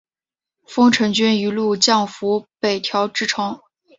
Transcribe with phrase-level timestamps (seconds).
[0.65, 3.59] 丰臣军一路降伏北条支城。